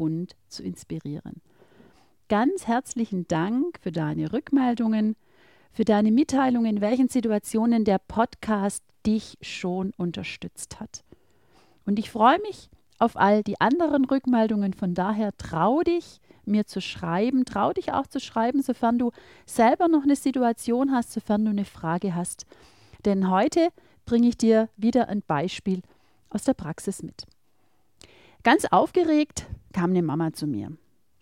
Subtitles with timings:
[0.00, 1.42] und zu inspirieren.
[2.28, 5.14] Ganz herzlichen Dank für deine Rückmeldungen,
[5.72, 11.04] für deine Mitteilungen, in welchen Situationen der Podcast dich schon unterstützt hat.
[11.84, 14.72] Und ich freue mich auf all die anderen Rückmeldungen.
[14.72, 17.44] Von daher trau dich, mir zu schreiben.
[17.44, 19.10] Trau dich auch zu schreiben, sofern du
[19.44, 22.46] selber noch eine Situation hast, sofern du eine Frage hast.
[23.04, 23.68] Denn heute
[24.06, 25.82] bringe ich dir wieder ein Beispiel
[26.30, 27.26] aus der Praxis mit.
[28.42, 30.72] Ganz aufgeregt kam eine Mama zu mir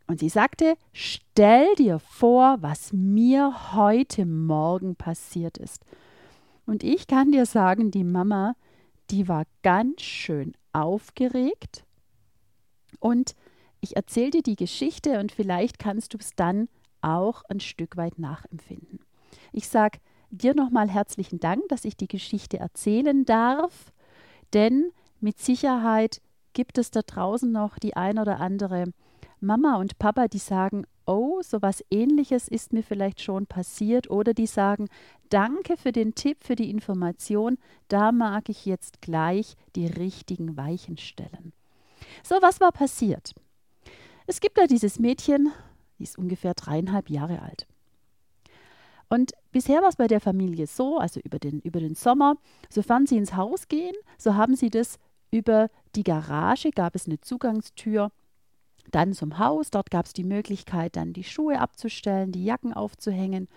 [0.07, 5.85] und sie sagte, stell dir vor, was mir heute Morgen passiert ist.
[6.67, 8.55] Und ich kann dir sagen, die Mama,
[9.11, 11.85] die war ganz schön aufgeregt
[13.01, 13.35] und
[13.81, 16.69] ich erzähle dir die Geschichte und vielleicht kannst du es dann
[17.01, 19.01] auch ein Stück weit nachempfinden.
[19.53, 19.99] Ich sage
[20.31, 23.93] dir nochmal herzlichen Dank, dass ich die Geschichte erzählen darf,
[24.53, 26.21] denn mit Sicherheit
[26.59, 28.87] gibt es da draußen noch die ein oder andere
[29.39, 34.35] Mama und Papa, die sagen, oh, so was ähnliches ist mir vielleicht schon passiert oder
[34.35, 34.89] die sagen,
[35.29, 40.99] danke für den Tipp, für die Information, da mag ich jetzt gleich die richtigen Weichen
[40.99, 41.53] stellen.
[42.25, 43.37] So, was war passiert?
[44.27, 45.53] Es gibt da dieses Mädchen,
[46.01, 47.69] die ist ungefähr dreieinhalb Jahre alt.
[49.09, 52.35] Und bisher war es bei der Familie so, also über den, über den Sommer,
[52.69, 54.99] sofern sie ins Haus gehen, so haben sie das
[55.31, 58.11] über die Garage gab es eine Zugangstür
[58.91, 59.71] dann zum Haus.
[59.71, 63.49] Dort gab es die Möglichkeit, dann die Schuhe abzustellen, die Jacken aufzuhängen.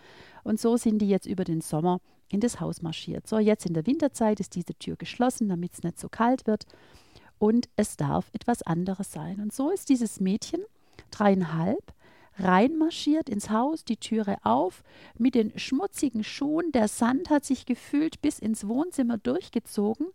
[0.44, 3.28] Und so sind die jetzt über den Sommer in das Haus marschiert.
[3.28, 6.66] So, jetzt in der Winterzeit ist diese Tür geschlossen, damit es nicht so kalt wird.
[7.38, 9.40] Und es darf etwas anderes sein.
[9.40, 10.62] Und so ist dieses Mädchen,
[11.10, 11.94] dreieinhalb,
[12.38, 14.84] reinmarschiert ins Haus, die Türe auf,
[15.18, 16.72] mit den schmutzigen Schuhen.
[16.72, 20.08] Der Sand hat sich gefühlt bis ins Wohnzimmer durchgezogen.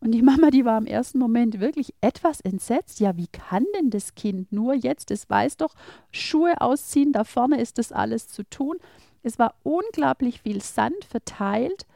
[0.00, 3.00] Und die Mama, die war im ersten Moment wirklich etwas entsetzt.
[3.00, 5.10] Ja, wie kann denn das Kind nur jetzt?
[5.10, 5.74] Es weiß doch,
[6.12, 8.76] Schuhe ausziehen, da vorne ist das alles zu tun.
[9.22, 11.86] Es war unglaublich viel Sand verteilt.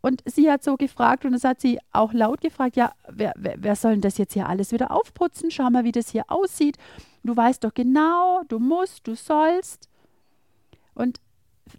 [0.00, 3.54] Und sie hat so gefragt, und das hat sie auch laut gefragt: Ja, wer, wer,
[3.58, 5.50] wer soll denn das jetzt hier alles wieder aufputzen?
[5.50, 6.76] Schau mal, wie das hier aussieht.
[7.24, 9.88] Du weißt doch genau, du musst, du sollst.
[10.94, 11.20] Und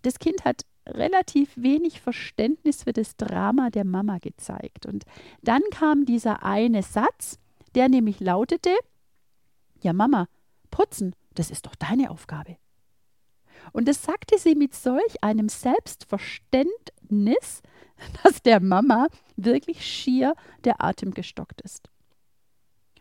[0.01, 0.63] das Kind hat
[0.95, 4.85] relativ wenig Verständnis für das Drama der Mama gezeigt.
[4.85, 5.05] Und
[5.41, 7.39] dann kam dieser eine Satz,
[7.75, 8.75] der nämlich lautete,
[9.81, 10.27] ja Mama,
[10.71, 12.57] putzen, das ist doch deine Aufgabe.
[13.71, 17.61] Und das sagte sie mit solch einem Selbstverständnis,
[18.23, 21.89] dass der Mama wirklich schier der Atem gestockt ist.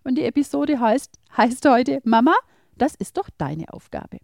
[0.04, 2.34] Und die Episode heißt, heißt heute, Mama,
[2.76, 4.18] das ist doch deine Aufgabe.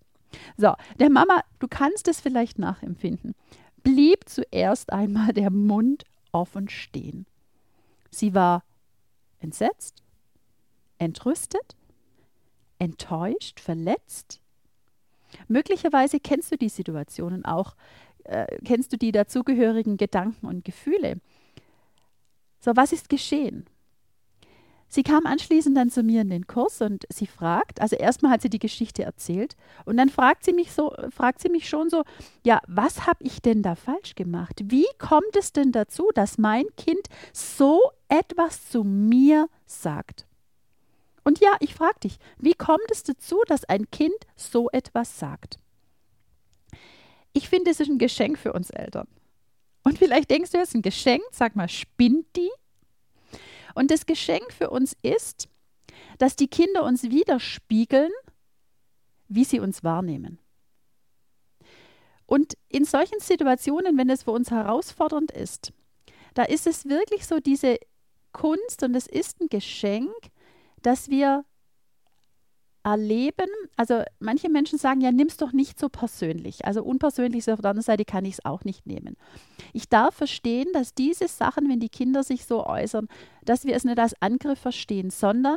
[0.56, 3.34] So, der Mama, du kannst es vielleicht nachempfinden,
[3.83, 7.27] blieb zuerst einmal der Mund offen stehen.
[8.11, 8.62] Sie war
[9.41, 10.03] entsetzt,
[10.99, 11.77] entrüstet,
[12.78, 14.41] enttäuscht, verletzt.
[15.49, 17.75] Möglicherweise kennst du die Situationen auch,
[18.25, 21.21] äh, kennst du die dazugehörigen Gedanken und Gefühle.
[22.61, 23.67] So, was ist geschehen?
[24.94, 28.43] Sie kam anschließend dann zu mir in den Kurs und sie fragt, also erstmal hat
[28.43, 29.56] sie die Geschichte erzählt
[29.87, 32.05] und dann fragt sie mich so, fragt sie mich schon so,
[32.44, 34.60] ja, was habe ich denn da falsch gemacht?
[34.66, 40.28] Wie kommt es denn dazu, dass mein Kind so etwas zu mir sagt?
[41.25, 45.56] Und ja, ich frage dich, wie kommt es dazu, dass ein Kind so etwas sagt?
[47.32, 49.09] Ich finde, es ist ein Geschenk für uns Eltern.
[49.82, 52.50] Und vielleicht denkst du, es ist ein Geschenk, sag mal, spinnt die?
[53.75, 55.49] Und das Geschenk für uns ist,
[56.19, 58.12] dass die Kinder uns widerspiegeln,
[59.29, 60.38] wie sie uns wahrnehmen.
[62.26, 65.73] Und in solchen Situationen, wenn es für uns herausfordernd ist,
[66.35, 67.79] da ist es wirklich so diese
[68.32, 70.15] Kunst und es ist ein Geschenk,
[70.82, 71.44] dass wir
[72.85, 76.67] erleben, also manche Menschen sagen, ja, nimm es doch nicht so persönlich.
[76.67, 79.17] Also unpersönlich auf der anderen Seite kann ich es auch nicht nehmen.
[79.73, 83.09] Ich darf verstehen, dass diese Sachen, wenn die Kinder sich so äußern,
[83.45, 85.57] dass wir es nicht als Angriff verstehen, sondern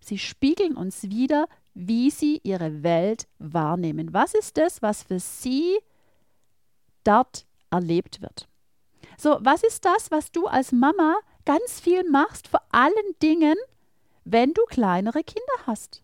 [0.00, 4.14] sie spiegeln uns wieder, wie sie ihre Welt wahrnehmen.
[4.14, 5.76] Was ist das, was für sie
[7.02, 8.48] dort erlebt wird?
[9.18, 13.56] So, was ist das, was du als Mama ganz viel machst, vor allen Dingen,
[14.24, 16.03] wenn du kleinere Kinder hast?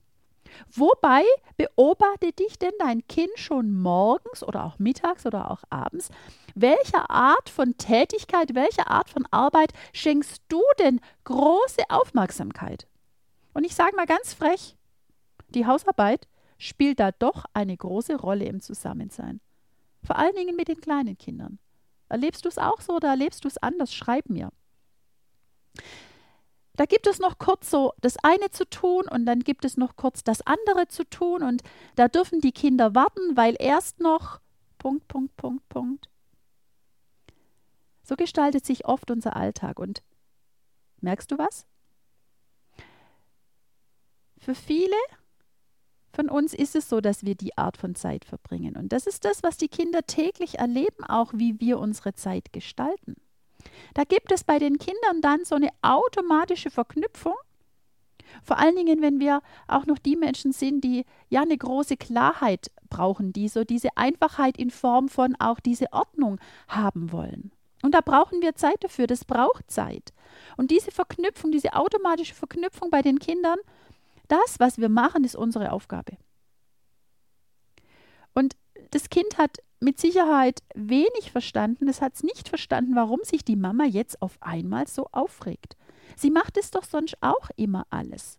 [0.75, 1.25] Wobei
[1.57, 6.11] beobachte dich denn dein Kind schon morgens oder auch mittags oder auch abends?
[6.55, 12.87] Welcher Art von Tätigkeit, welcher Art von Arbeit schenkst du denn große Aufmerksamkeit?
[13.55, 14.77] Und ich sage mal ganz frech,
[15.51, 19.41] die Hausarbeit spielt da doch eine große Rolle im Zusammensein.
[20.03, 21.59] Vor allen Dingen mit den kleinen Kindern.
[22.09, 23.95] Erlebst du es auch so oder erlebst du es anders?
[23.95, 24.51] Schreib mir.
[26.77, 29.97] Da gibt es noch kurz so das eine zu tun und dann gibt es noch
[29.97, 31.63] kurz das andere zu tun und
[31.97, 34.41] da dürfen die Kinder warten, weil erst noch
[34.79, 36.09] Punkt, Punkt, Punkt, Punkt.
[38.03, 40.03] So gestaltet sich oft unser Alltag und
[41.01, 41.67] merkst du was?
[44.39, 44.97] Für viele
[46.13, 48.77] von uns ist es so, dass wir die Art von Zeit verbringen.
[48.77, 53.15] Und das ist das, was die Kinder täglich erleben, auch wie wir unsere Zeit gestalten.
[53.95, 57.35] Da gibt es bei den Kindern dann so eine automatische Verknüpfung.
[58.43, 62.71] Vor allen Dingen, wenn wir auch noch die Menschen sind, die ja eine große Klarheit
[62.89, 67.53] brauchen, die so diese Einfachheit in Form von auch diese Ordnung haben wollen.
[67.83, 70.13] Und da brauchen wir Zeit dafür, das braucht Zeit.
[70.57, 73.59] Und diese Verknüpfung, diese automatische Verknüpfung bei den Kindern,
[74.29, 76.17] das, was wir machen, ist unsere Aufgabe.
[78.35, 78.57] Und
[78.91, 83.57] das Kind hat mit Sicherheit wenig verstanden, es hat es nicht verstanden, warum sich die
[83.57, 85.77] Mama jetzt auf einmal so aufregt.
[86.17, 88.39] Sie macht es doch sonst auch immer alles.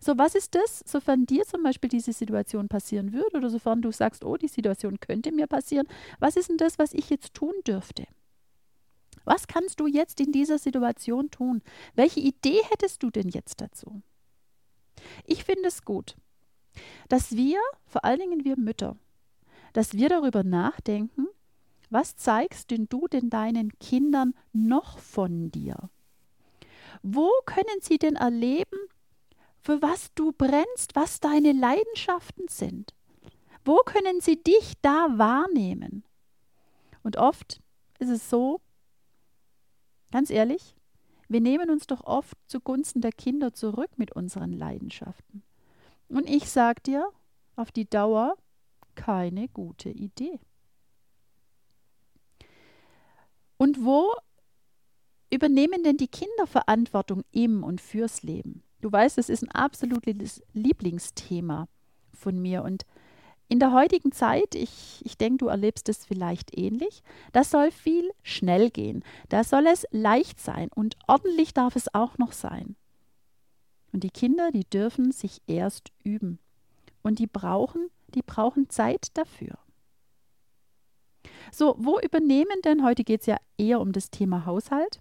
[0.00, 3.92] So, was ist das, sofern dir zum Beispiel diese Situation passieren würde oder sofern du
[3.92, 5.86] sagst, oh, die Situation könnte mir passieren,
[6.20, 8.06] was ist denn das, was ich jetzt tun dürfte?
[9.24, 11.62] Was kannst du jetzt in dieser Situation tun?
[11.94, 14.02] Welche Idee hättest du denn jetzt dazu?
[15.24, 16.16] Ich finde es gut,
[17.08, 18.96] dass wir, vor allen Dingen wir Mütter,
[19.74, 21.26] dass wir darüber nachdenken,
[21.90, 25.90] was zeigst denn du denn deinen Kindern noch von dir?
[27.02, 28.78] Wo können sie denn erleben,
[29.60, 32.94] für was du brennst, was deine Leidenschaften sind?
[33.64, 36.04] Wo können sie dich da wahrnehmen?
[37.02, 37.60] Und oft
[37.98, 38.60] ist es so,
[40.10, 40.74] ganz ehrlich,
[41.28, 45.42] wir nehmen uns doch oft zugunsten der Kinder zurück mit unseren Leidenschaften.
[46.08, 47.08] Und ich sag dir,
[47.56, 48.36] auf die Dauer
[48.94, 50.40] keine gute Idee.
[53.56, 54.14] Und wo
[55.30, 58.62] übernehmen denn die Kinder Verantwortung im und fürs Leben?
[58.80, 61.68] Du weißt, es ist ein absolutes Lieblingsthema
[62.12, 62.84] von mir und
[63.48, 67.02] in der heutigen Zeit, ich, ich denke, du erlebst es vielleicht ähnlich,
[67.32, 72.16] da soll viel schnell gehen, da soll es leicht sein und ordentlich darf es auch
[72.18, 72.76] noch sein.
[73.92, 76.38] Und die Kinder, die dürfen sich erst üben
[77.02, 79.58] und die brauchen, die brauchen Zeit dafür.
[81.52, 85.00] So, wo übernehmen denn, heute geht es ja eher um das Thema Haushalt,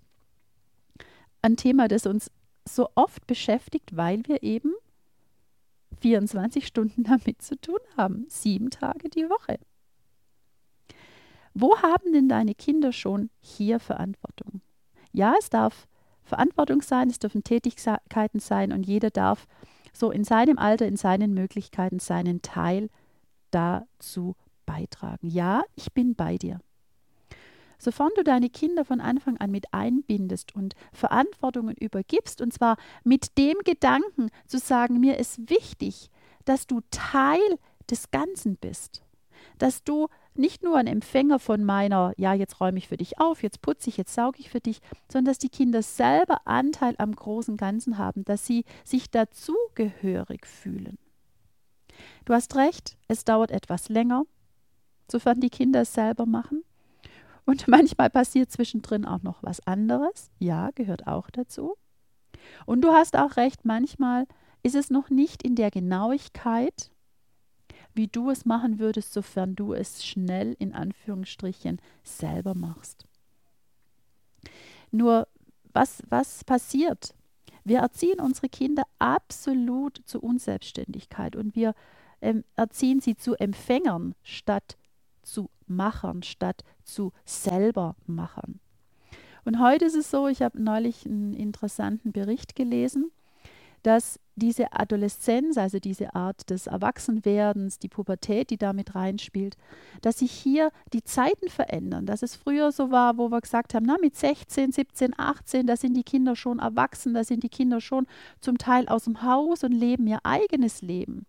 [1.42, 2.32] ein Thema, das uns
[2.68, 4.74] so oft beschäftigt, weil wir eben
[6.00, 9.60] 24 Stunden damit zu tun haben, sieben Tage die Woche.
[11.54, 14.62] Wo haben denn deine Kinder schon hier Verantwortung?
[15.12, 15.88] Ja, es darf
[16.24, 19.46] Verantwortung sein, es dürfen Tätigkeiten sein und jeder darf
[19.92, 22.90] so in seinem Alter, in seinen Möglichkeiten seinen Teil
[23.54, 24.36] dazu
[24.66, 25.30] beitragen.
[25.30, 26.60] Ja, ich bin bei dir.
[27.78, 33.38] Sofern du deine Kinder von Anfang an mit einbindest und Verantwortungen übergibst, und zwar mit
[33.38, 36.10] dem Gedanken zu sagen, mir ist wichtig,
[36.46, 37.42] dass du Teil
[37.90, 39.04] des Ganzen bist,
[39.58, 43.44] dass du nicht nur ein Empfänger von meiner, ja, jetzt räume ich für dich auf,
[43.44, 44.80] jetzt putze ich, jetzt sauge ich für dich,
[45.12, 50.98] sondern dass die Kinder selber Anteil am großen Ganzen haben, dass sie sich dazugehörig fühlen.
[52.26, 54.24] Du hast recht, es dauert etwas länger,
[55.12, 56.64] sofern die Kinder es selber machen.
[57.46, 60.32] Und manchmal passiert zwischendrin auch noch was anderes.
[60.40, 61.76] Ja, gehört auch dazu.
[62.66, 64.28] Und du hast auch recht, manchmal
[64.64, 66.92] ist es noch nicht in der Genauigkeit,
[67.94, 73.06] wie du es machen würdest, sofern du es schnell in Anführungsstrichen selber machst.
[74.92, 75.28] Nur
[75.74, 77.14] was, was passiert?
[77.64, 81.74] Wir erziehen unsere Kinder absolut zur Unselbstständigkeit und wir
[82.22, 84.78] ähm, erziehen sie zu Empfängern statt
[85.22, 88.60] zu Machern, statt zu selber Machern.
[89.46, 93.12] Und heute ist es so, ich habe neulich einen interessanten Bericht gelesen,
[93.84, 99.58] dass diese Adoleszenz, also diese Art des Erwachsenwerdens, die Pubertät, die damit reinspielt,
[100.02, 102.06] dass sich hier die Zeiten verändern.
[102.06, 105.78] Dass es früher so war, wo wir gesagt haben, na, mit 16, 17, 18, da
[105.78, 108.08] sind die Kinder schon erwachsen, da sind die Kinder schon
[108.40, 111.26] zum Teil aus dem Haus und leben ihr eigenes Leben.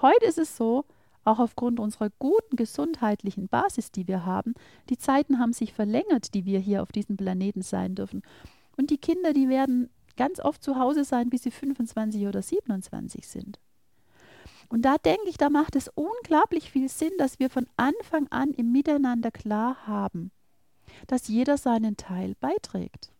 [0.00, 0.84] Heute ist es so,
[1.24, 4.54] auch aufgrund unserer guten gesundheitlichen Basis, die wir haben.
[4.90, 8.22] Die Zeiten haben sich verlängert, die wir hier auf diesem Planeten sein dürfen.
[8.76, 13.26] Und die Kinder, die werden ganz oft zu Hause sein, bis sie 25 oder 27
[13.26, 13.58] sind.
[14.68, 18.50] Und da denke ich, da macht es unglaublich viel Sinn, dass wir von Anfang an
[18.52, 20.30] im Miteinander klar haben,
[21.06, 23.12] dass jeder seinen Teil beiträgt,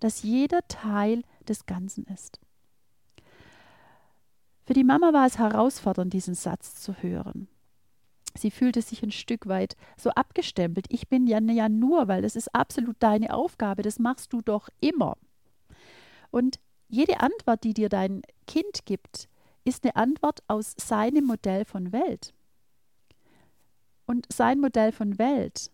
[0.00, 2.40] dass jeder Teil des Ganzen ist.
[4.66, 7.48] Für die Mama war es herausfordernd, diesen Satz zu hören.
[8.36, 10.86] Sie fühlte sich ein Stück weit so abgestempelt.
[10.88, 14.68] Ich bin ja, ja nur, weil das ist absolut deine Aufgabe, das machst du doch
[14.80, 15.16] immer.
[16.34, 19.28] Und jede Antwort, die dir dein Kind gibt,
[19.62, 22.34] ist eine Antwort aus seinem Modell von Welt.
[24.04, 25.70] Und sein Modell von Welt,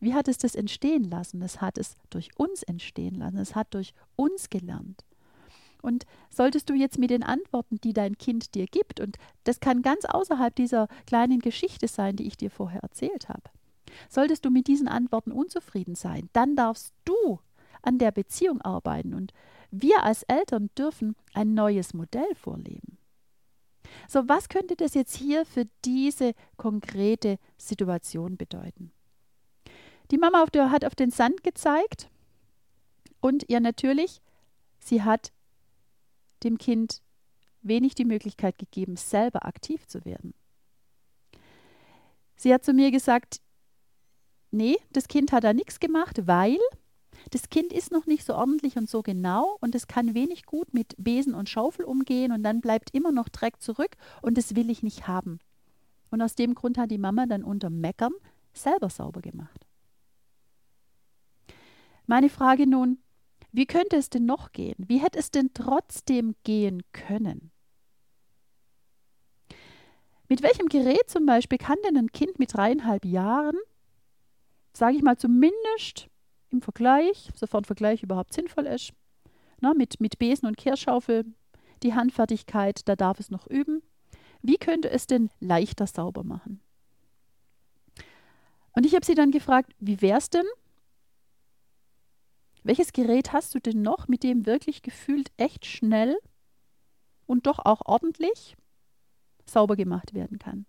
[0.00, 1.40] wie hat es das entstehen lassen?
[1.42, 3.38] Es hat es durch uns entstehen lassen.
[3.38, 5.04] Es hat durch uns gelernt.
[5.80, 9.80] Und solltest du jetzt mit den Antworten, die dein Kind dir gibt, und das kann
[9.80, 13.44] ganz außerhalb dieser kleinen Geschichte sein, die ich dir vorher erzählt habe,
[14.08, 17.38] solltest du mit diesen Antworten unzufrieden sein, dann darfst du
[17.82, 19.32] an der Beziehung arbeiten und
[19.70, 22.98] wir als Eltern dürfen ein neues Modell vorleben.
[24.08, 28.92] So, was könnte das jetzt hier für diese konkrete Situation bedeuten?
[30.10, 32.08] Die Mama auf der, hat auf den Sand gezeigt
[33.20, 34.20] und ihr natürlich,
[34.78, 35.32] sie hat
[36.42, 37.02] dem Kind
[37.62, 40.34] wenig die Möglichkeit gegeben, selber aktiv zu werden.
[42.36, 43.40] Sie hat zu mir gesagt,
[44.50, 46.58] nee, das Kind hat da nichts gemacht, weil
[47.30, 50.72] das Kind ist noch nicht so ordentlich und so genau und es kann wenig gut
[50.72, 54.70] mit Besen und Schaufel umgehen und dann bleibt immer noch Dreck zurück und das will
[54.70, 55.38] ich nicht haben.
[56.10, 58.12] Und aus dem Grund hat die Mama dann unter Meckern
[58.52, 59.66] selber sauber gemacht.
[62.06, 62.98] Meine Frage nun,
[63.52, 64.76] wie könnte es denn noch gehen?
[64.78, 67.52] Wie hätte es denn trotzdem gehen können?
[70.28, 73.56] Mit welchem Gerät zum Beispiel kann denn ein Kind mit dreieinhalb Jahren,
[74.72, 76.09] sage ich mal zumindest
[76.50, 78.92] im Vergleich, sofern Vergleich überhaupt sinnvoll ist,
[79.60, 81.24] na, mit, mit Besen und Kehrschaufel,
[81.82, 83.82] die Handfertigkeit, da darf es noch üben.
[84.42, 86.60] Wie könnte es denn leichter sauber machen?
[88.72, 90.46] Und ich habe sie dann gefragt, wie wäre es denn,
[92.62, 96.18] welches Gerät hast du denn noch, mit dem wirklich gefühlt echt schnell
[97.26, 98.56] und doch auch ordentlich
[99.46, 100.66] sauber gemacht werden kann?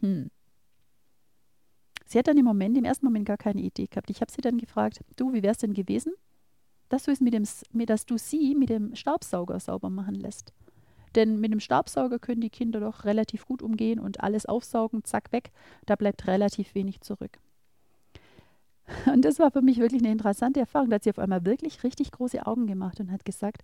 [0.00, 0.30] Hm.
[2.08, 4.08] Sie hat dann im Moment, im ersten Moment gar keine Idee gehabt.
[4.08, 6.14] Ich habe sie dann gefragt, du, wie wäre es denn gewesen,
[6.88, 7.44] dass du es mit dem,
[7.86, 10.54] dass du sie mit dem Staubsauger sauber machen lässt?
[11.14, 15.32] Denn mit dem Staubsauger können die Kinder doch relativ gut umgehen und alles aufsaugen, zack,
[15.32, 15.50] weg.
[15.84, 17.38] Da bleibt relativ wenig zurück.
[19.12, 20.88] Und das war für mich wirklich eine interessante Erfahrung.
[20.88, 23.62] Da hat sie auf einmal wirklich richtig große Augen gemacht und hat gesagt,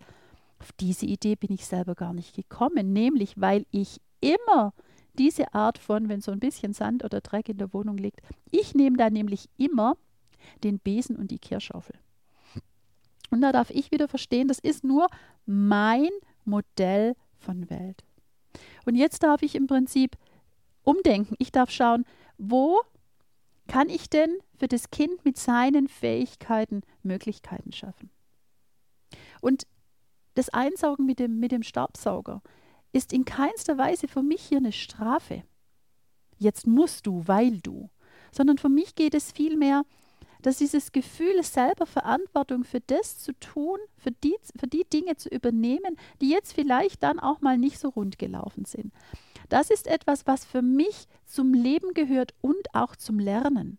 [0.58, 4.74] auf diese Idee bin ich selber gar nicht gekommen, nämlich weil ich immer
[5.18, 8.74] diese Art von, wenn so ein bisschen Sand oder Dreck in der Wohnung liegt, ich
[8.74, 9.96] nehme da nämlich immer
[10.62, 11.96] den Besen und die Kehrschaufel.
[13.30, 15.08] Und da darf ich wieder verstehen, das ist nur
[15.46, 16.10] mein
[16.44, 18.04] Modell von Welt.
[18.84, 20.16] Und jetzt darf ich im Prinzip
[20.82, 21.34] umdenken.
[21.38, 22.04] Ich darf schauen,
[22.38, 22.80] wo
[23.66, 28.10] kann ich denn für das Kind mit seinen Fähigkeiten Möglichkeiten schaffen?
[29.40, 29.66] Und
[30.34, 32.42] das Einsaugen mit dem, mit dem Staubsauger
[32.94, 35.42] ist in keinster Weise für mich hier eine Strafe.
[36.38, 37.90] Jetzt musst du, weil du.
[38.32, 39.84] Sondern für mich geht es vielmehr,
[40.42, 45.28] dass dieses Gefühl, selber Verantwortung für das zu tun, für die, für die Dinge zu
[45.28, 48.92] übernehmen, die jetzt vielleicht dann auch mal nicht so rund gelaufen sind.
[49.48, 53.78] Das ist etwas, was für mich zum Leben gehört und auch zum Lernen.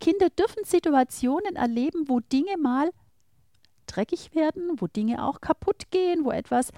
[0.00, 2.90] Kinder dürfen Situationen erleben, wo Dinge mal
[3.86, 6.70] dreckig werden, wo Dinge auch kaputt gehen, wo etwas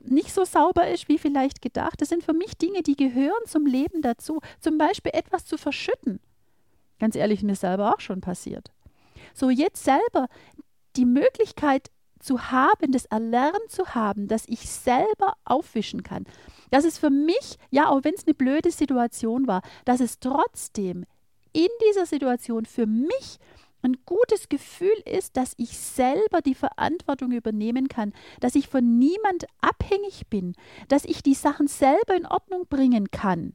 [0.00, 2.00] nicht so sauber ist, wie vielleicht gedacht.
[2.00, 4.40] Das sind für mich Dinge, die gehören zum Leben dazu.
[4.60, 6.20] Zum Beispiel etwas zu verschütten.
[6.98, 8.70] Ganz ehrlich, mir selber auch schon passiert.
[9.34, 10.28] So jetzt selber
[10.96, 16.26] die Möglichkeit zu haben, das Erlernen zu haben, dass ich selber aufwischen kann.
[16.70, 21.06] Dass es für mich, ja, auch wenn es eine blöde Situation war, dass es trotzdem
[21.52, 23.38] in dieser Situation für mich
[23.82, 29.46] ein gutes Gefühl ist, dass ich selber die Verantwortung übernehmen kann, dass ich von niemand
[29.60, 30.54] abhängig bin,
[30.88, 33.54] dass ich die Sachen selber in Ordnung bringen kann.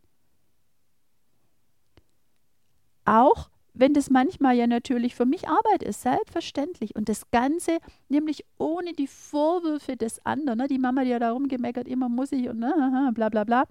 [3.06, 6.96] Auch wenn das manchmal ja natürlich für mich Arbeit ist, selbstverständlich.
[6.96, 7.78] Und das Ganze
[8.08, 10.60] nämlich ohne die Vorwürfe des anderen.
[10.60, 10.68] Ne?
[10.68, 13.66] Die Mama, die ja darum gemeckert, immer muss ich und ne, bla bla bla.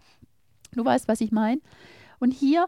[0.73, 1.61] Du weißt, was ich meine.
[2.21, 2.67] Und hier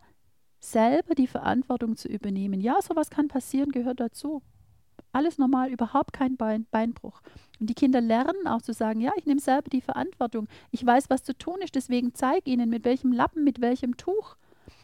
[0.72, 2.60] selber die Verantwortung zu übernehmen.
[2.60, 4.42] Ja, sowas kann passieren, gehört dazu.
[5.12, 7.22] Alles normal, überhaupt kein Bein, Beinbruch.
[7.58, 10.48] Und die Kinder lernen auch zu sagen, ja, ich nehme selber die Verantwortung.
[10.70, 14.36] Ich weiß, was zu tun ist, deswegen zeige ihnen, mit welchem Lappen, mit welchem Tuch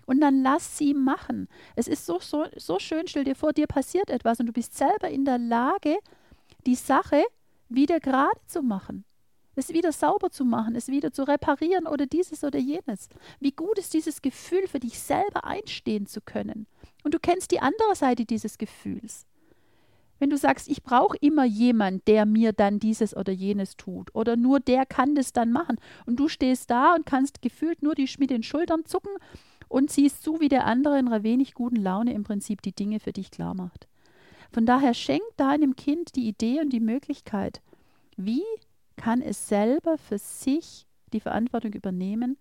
[0.07, 1.49] und dann lass sie machen.
[1.77, 4.77] Es ist so, so, so schön, stell dir vor, dir passiert etwas und du bist
[4.77, 5.97] selber in der Lage,
[6.67, 7.23] die Sache
[7.69, 9.05] wieder gerade zu machen.
[9.55, 13.09] Es wieder sauber zu machen, es wieder zu reparieren oder dieses oder jenes.
[13.41, 16.67] Wie gut ist dieses Gefühl, für dich selber einstehen zu können.
[17.05, 19.27] Und du kennst die andere Seite dieses Gefühls.
[20.19, 24.37] Wenn du sagst, ich brauche immer jemand, der mir dann dieses oder jenes tut oder
[24.37, 28.09] nur der kann das dann machen und du stehst da und kannst gefühlt nur die,
[28.19, 29.11] mit den Schultern zucken
[29.69, 33.01] und siehst zu, wie der andere in einer wenig guten Laune im Prinzip die Dinge
[33.01, 33.89] für dich klar macht.
[34.53, 37.61] Von daher schenk deinem Kind die Idee und die Möglichkeit,
[38.17, 38.45] wie
[39.03, 42.39] kann es selber für sich die Verantwortung übernehmen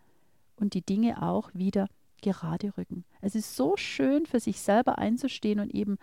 [0.58, 1.88] und die Dinge auch wieder
[2.22, 3.04] gerade rücken.
[3.20, 5.98] Es ist so schön, für sich selber einzustehen und eben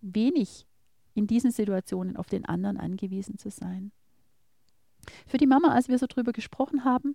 [0.00, 0.66] wenig
[1.14, 3.92] in diesen Situationen auf den anderen angewiesen zu sein.
[5.24, 7.14] Für die Mama, als wir so drüber gesprochen haben,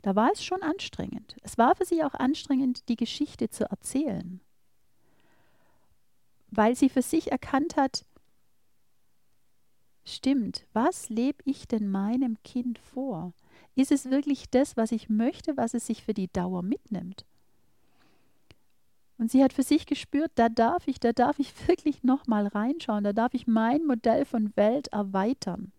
[0.00, 1.36] da war es schon anstrengend.
[1.42, 4.40] Es war für sie auch anstrengend, die Geschichte zu erzählen,
[6.50, 8.06] weil sie für sich erkannt hat,
[10.04, 13.32] stimmt, was lebe ich denn meinem Kind vor?
[13.74, 17.24] Ist es wirklich das, was ich möchte, was es sich für die Dauer mitnimmt?
[19.18, 23.04] Und sie hat für sich gespürt, da darf ich, da darf ich wirklich nochmal reinschauen,
[23.04, 25.72] da darf ich mein Modell von Welt erweitern.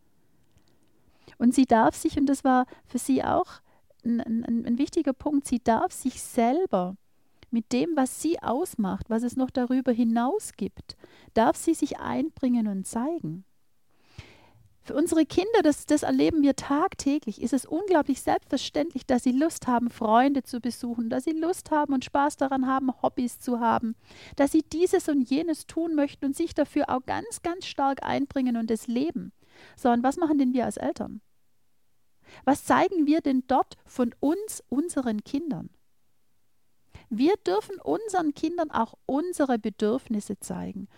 [1.38, 3.62] Und sie darf sich, und das war für sie auch
[4.06, 6.96] ein, ein, ein wichtiger Punkt, sie darf sich selber
[7.52, 10.98] mit dem, was sie ausmacht, was es noch darüber hinaus gibt,
[11.34, 13.46] darf sie sich einbringen und zeigen.
[14.86, 19.66] Für unsere Kinder, das, das erleben wir tagtäglich, ist es unglaublich selbstverständlich, dass sie Lust
[19.66, 23.96] haben, Freunde zu besuchen, dass sie Lust haben und Spaß daran haben, Hobbys zu haben,
[24.36, 28.58] dass sie dieses und jenes tun möchten und sich dafür auch ganz, ganz stark einbringen
[28.58, 29.32] und es leben.
[29.78, 31.22] So, und was machen denn wir als Eltern?
[32.44, 35.70] Was zeigen wir denn dort von uns, unseren Kindern?
[37.10, 40.90] Wir dürfen unseren Kindern auch unsere Bedürfnisse zeigen.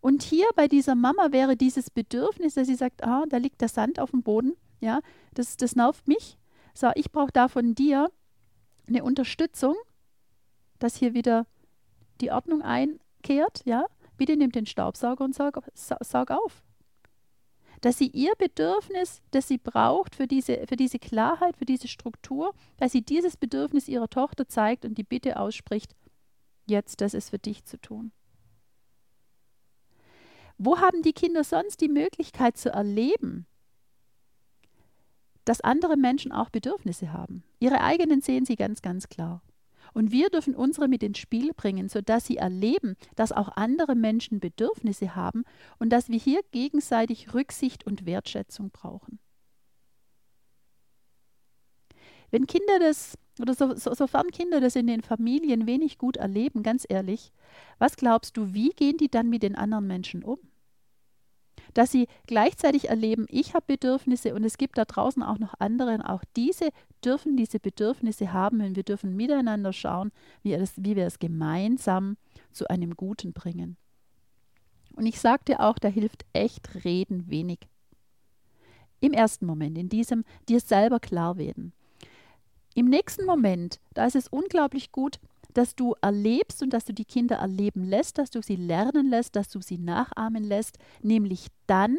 [0.00, 3.68] Und hier bei dieser Mama wäre dieses Bedürfnis, dass sie sagt, ah, da liegt der
[3.68, 5.00] Sand auf dem Boden, ja,
[5.34, 6.38] das, das nervt mich.
[6.74, 8.10] So, ich brauche da von dir
[8.88, 9.76] eine Unterstützung,
[10.78, 11.46] dass hier wieder
[12.20, 13.84] die Ordnung einkehrt, ja.
[14.16, 16.62] Bitte nimm den Staubsauger und saug, saug auf.
[17.80, 22.52] Dass sie ihr Bedürfnis, das sie braucht für diese, für diese Klarheit, für diese Struktur,
[22.76, 25.94] dass sie dieses Bedürfnis ihrer Tochter zeigt und die Bitte ausspricht,
[26.66, 28.12] jetzt, das ist für dich zu tun.
[30.62, 33.46] Wo haben die Kinder sonst die Möglichkeit zu erleben,
[35.46, 37.44] dass andere Menschen auch Bedürfnisse haben?
[37.60, 39.42] Ihre eigenen sehen sie ganz, ganz klar.
[39.94, 44.38] Und wir dürfen unsere mit ins Spiel bringen, sodass sie erleben, dass auch andere Menschen
[44.38, 45.44] Bedürfnisse haben
[45.78, 49.18] und dass wir hier gegenseitig Rücksicht und Wertschätzung brauchen.
[52.30, 56.62] Wenn Kinder das, oder so, so, sofern Kinder das in den Familien wenig gut erleben,
[56.62, 57.32] ganz ehrlich,
[57.78, 60.38] was glaubst du, wie gehen die dann mit den anderen Menschen um?
[61.74, 66.08] Dass sie gleichzeitig erleben, ich habe Bedürfnisse und es gibt da draußen auch noch andere.
[66.08, 66.70] Auch diese
[67.04, 72.16] dürfen diese Bedürfnisse haben und wir dürfen miteinander schauen, wie, das, wie wir es gemeinsam
[72.52, 73.76] zu einem Guten bringen.
[74.94, 77.60] Und ich sagte auch, da hilft echt Reden wenig.
[79.00, 81.72] Im ersten Moment, in diesem dir selber klar werden.
[82.74, 85.18] Im nächsten Moment, da ist es unglaublich gut,
[85.54, 89.36] dass du erlebst und dass du die Kinder erleben lässt, dass du sie lernen lässt,
[89.36, 91.98] dass du sie nachahmen lässt, nämlich dann,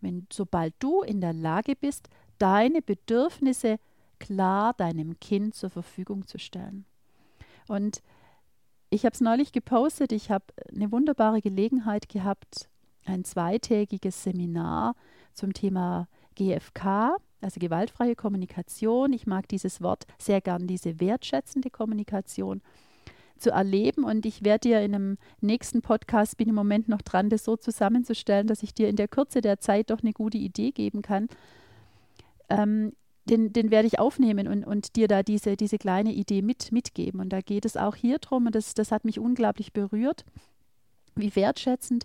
[0.00, 2.08] wenn sobald du in der Lage bist,
[2.38, 3.78] deine Bedürfnisse
[4.18, 6.84] klar deinem Kind zur Verfügung zu stellen.
[7.68, 8.02] Und
[8.90, 12.68] ich habe es neulich gepostet, ich habe eine wunderbare Gelegenheit gehabt,
[13.04, 14.94] ein zweitägiges Seminar
[15.32, 19.12] zum Thema GFK, also gewaltfreie Kommunikation.
[19.12, 22.62] Ich mag dieses Wort sehr gern, diese wertschätzende Kommunikation
[23.36, 24.04] zu erleben.
[24.04, 27.56] Und ich werde dir in einem nächsten Podcast, bin im Moment noch dran, das so
[27.56, 31.28] zusammenzustellen, dass ich dir in der Kürze der Zeit doch eine gute Idee geben kann.
[32.48, 32.92] Ähm,
[33.24, 37.20] den, den werde ich aufnehmen und, und dir da diese, diese kleine Idee mit, mitgeben.
[37.20, 40.24] Und da geht es auch hier drum, und das, das hat mich unglaublich berührt,
[41.14, 42.04] wie wertschätzend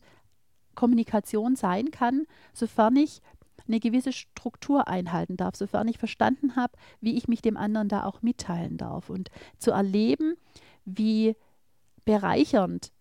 [0.75, 3.21] Kommunikation sein kann, sofern ich
[3.67, 8.03] eine gewisse Struktur einhalten darf, sofern ich verstanden habe, wie ich mich dem anderen da
[8.05, 9.09] auch mitteilen darf.
[9.09, 10.35] Und zu erleben,
[10.85, 11.35] wie
[12.05, 12.91] bereichernd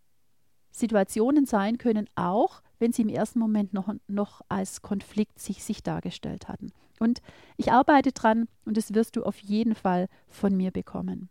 [0.70, 5.82] Situationen sein können, auch wenn sie im ersten Moment noch, noch als Konflikt sich, sich
[5.82, 6.72] dargestellt hatten.
[6.98, 7.20] Und
[7.56, 11.28] ich arbeite dran und das wirst du auf jeden Fall von mir bekommen.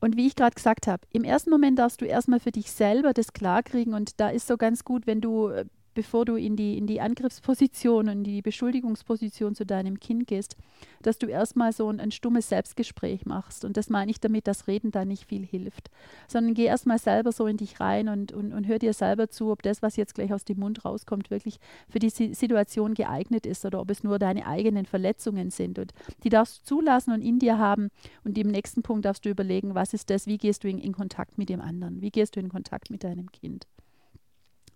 [0.00, 3.12] Und wie ich gerade gesagt habe, im ersten Moment darfst du erstmal für dich selber
[3.12, 5.52] das klarkriegen und da ist so ganz gut, wenn du
[5.94, 10.56] bevor du in die, in die Angriffsposition und die Beschuldigungsposition zu deinem Kind gehst,
[11.02, 13.64] dass du erstmal so ein, ein stummes Selbstgespräch machst.
[13.64, 15.90] Und das meine ich damit, dass Reden da nicht viel hilft,
[16.28, 19.50] sondern geh erstmal selber so in dich rein und, und, und hör dir selber zu,
[19.50, 23.64] ob das, was jetzt gleich aus dem Mund rauskommt, wirklich für die Situation geeignet ist
[23.64, 25.78] oder ob es nur deine eigenen Verletzungen sind.
[25.78, 25.92] Und
[26.24, 27.90] die darfst du zulassen und in dir haben.
[28.24, 30.92] Und im nächsten Punkt darfst du überlegen, was ist das, wie gehst du in, in
[30.92, 33.66] Kontakt mit dem anderen, wie gehst du in Kontakt mit deinem Kind.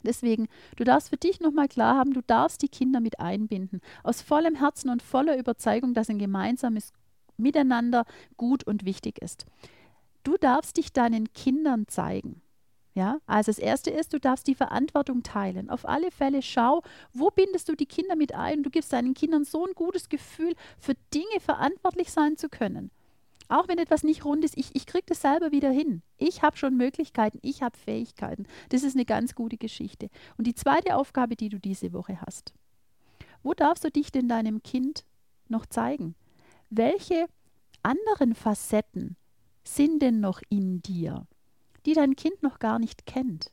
[0.07, 3.81] Deswegen, du darfst für dich nochmal klar haben, du darfst die Kinder mit einbinden.
[4.03, 6.93] Aus vollem Herzen und voller Überzeugung, dass ein gemeinsames
[7.37, 9.45] Miteinander gut und wichtig ist.
[10.23, 12.41] Du darfst dich deinen Kindern zeigen.
[12.95, 15.69] Ja, also das erste ist, du darfst die Verantwortung teilen.
[15.69, 18.63] Auf alle Fälle schau, wo bindest du die Kinder mit ein?
[18.63, 22.91] Du gibst deinen Kindern so ein gutes Gefühl, für Dinge verantwortlich sein zu können.
[23.49, 26.03] Auch wenn etwas nicht rund ist, ich, ich kriege das selber wieder hin.
[26.19, 28.47] Ich habe schon Möglichkeiten, ich habe Fähigkeiten.
[28.71, 30.09] Das ist eine ganz gute Geschichte.
[30.37, 32.55] Und die zweite Aufgabe, die du diese Woche hast.
[33.43, 35.05] Wo darfst du dich denn deinem Kind
[35.49, 36.17] noch zeigen?
[36.71, 37.27] Welche
[37.83, 39.17] anderen Facetten
[39.63, 41.27] sind denn noch in dir,
[41.85, 43.53] die dein Kind noch gar nicht kennt?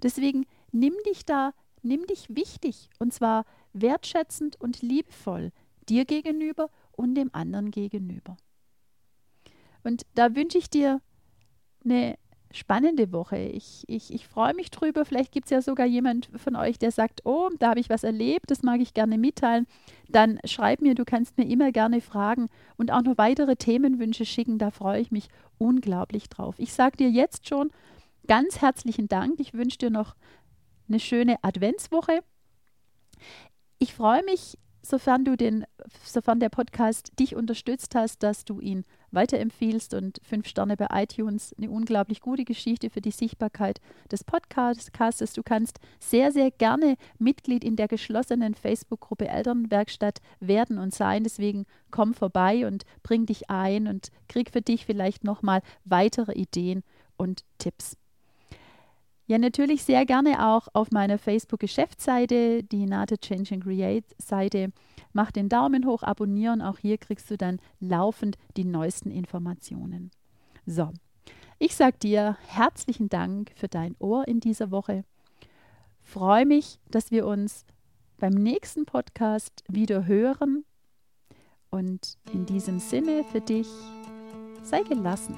[0.00, 1.52] Deswegen nimm dich da,
[1.82, 5.50] nimm dich wichtig und zwar wertschätzend und liebevoll
[5.88, 8.36] dir gegenüber und dem anderen gegenüber.
[9.88, 11.00] Und da wünsche ich dir
[11.82, 12.18] eine
[12.50, 13.38] spannende Woche.
[13.38, 15.06] Ich, ich, ich freue mich drüber.
[15.06, 18.04] Vielleicht gibt es ja sogar jemand von euch, der sagt, oh, da habe ich was
[18.04, 19.66] erlebt, das mag ich gerne mitteilen.
[20.10, 24.58] Dann schreib mir, du kannst mir immer gerne fragen und auch noch weitere Themenwünsche schicken.
[24.58, 26.56] Da freue ich mich unglaublich drauf.
[26.58, 27.70] Ich sage dir jetzt schon
[28.26, 29.40] ganz herzlichen Dank.
[29.40, 30.16] Ich wünsche dir noch
[30.86, 32.20] eine schöne Adventswoche.
[33.78, 35.64] Ich freue mich, sofern du den,
[36.04, 41.54] sofern der Podcast dich unterstützt hast, dass du ihn weiterempfiehlst und fünf Sterne bei iTunes.
[41.56, 45.32] Eine unglaublich gute Geschichte für die Sichtbarkeit des Podcasts.
[45.32, 51.24] Du kannst sehr, sehr gerne Mitglied in der geschlossenen Facebook-Gruppe Elternwerkstatt werden und sein.
[51.24, 56.82] Deswegen komm vorbei und bring dich ein und krieg für dich vielleicht nochmal weitere Ideen
[57.16, 57.96] und Tipps.
[59.28, 64.72] Ja, natürlich sehr gerne auch auf meiner Facebook-Geschäftsseite, die Nate Change and Create Seite.
[65.12, 66.62] Mach den Daumen hoch, abonnieren.
[66.62, 70.10] Auch hier kriegst du dann laufend die neuesten Informationen.
[70.64, 70.92] So,
[71.58, 75.04] ich sage dir herzlichen Dank für dein Ohr in dieser Woche.
[76.00, 77.66] Freue mich, dass wir uns
[78.16, 80.64] beim nächsten Podcast wieder hören.
[81.68, 83.68] Und in diesem Sinne für dich,
[84.62, 85.34] sei gelassen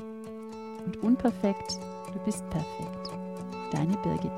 [0.86, 1.80] und unperfekt,
[2.12, 3.29] du bist perfekt.
[3.70, 4.32] Deine Birgit.